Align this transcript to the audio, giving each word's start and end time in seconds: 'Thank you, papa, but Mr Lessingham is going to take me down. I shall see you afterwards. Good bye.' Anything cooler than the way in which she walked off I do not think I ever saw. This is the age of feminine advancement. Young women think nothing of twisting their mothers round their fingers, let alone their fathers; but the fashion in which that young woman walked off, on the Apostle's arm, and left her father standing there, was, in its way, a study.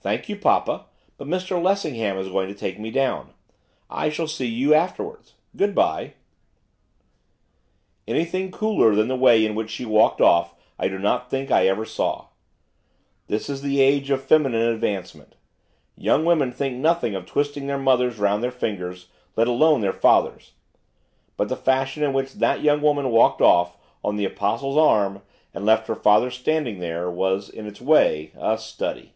'Thank 0.00 0.26
you, 0.30 0.36
papa, 0.36 0.86
but 1.18 1.28
Mr 1.28 1.62
Lessingham 1.62 2.16
is 2.16 2.28
going 2.30 2.48
to 2.48 2.54
take 2.54 2.80
me 2.80 2.90
down. 2.90 3.34
I 3.90 4.08
shall 4.08 4.26
see 4.26 4.46
you 4.46 4.72
afterwards. 4.72 5.34
Good 5.54 5.74
bye.' 5.74 6.14
Anything 8.06 8.50
cooler 8.50 8.94
than 8.94 9.08
the 9.08 9.16
way 9.16 9.44
in 9.44 9.54
which 9.54 9.68
she 9.68 9.84
walked 9.84 10.22
off 10.22 10.54
I 10.78 10.88
do 10.88 10.98
not 10.98 11.28
think 11.28 11.50
I 11.50 11.66
ever 11.68 11.84
saw. 11.84 12.28
This 13.26 13.50
is 13.50 13.60
the 13.60 13.82
age 13.82 14.08
of 14.08 14.24
feminine 14.24 14.66
advancement. 14.72 15.34
Young 15.94 16.24
women 16.24 16.52
think 16.52 16.76
nothing 16.78 17.14
of 17.14 17.26
twisting 17.26 17.66
their 17.66 17.76
mothers 17.76 18.18
round 18.18 18.42
their 18.42 18.50
fingers, 18.50 19.08
let 19.36 19.46
alone 19.46 19.82
their 19.82 19.92
fathers; 19.92 20.52
but 21.36 21.50
the 21.50 21.54
fashion 21.56 22.02
in 22.02 22.14
which 22.14 22.32
that 22.32 22.62
young 22.62 22.80
woman 22.80 23.10
walked 23.10 23.42
off, 23.42 23.76
on 24.02 24.16
the 24.16 24.24
Apostle's 24.24 24.78
arm, 24.78 25.20
and 25.52 25.66
left 25.66 25.86
her 25.86 25.94
father 25.96 26.30
standing 26.30 26.78
there, 26.78 27.10
was, 27.10 27.50
in 27.50 27.66
its 27.66 27.82
way, 27.82 28.32
a 28.38 28.56
study. 28.56 29.12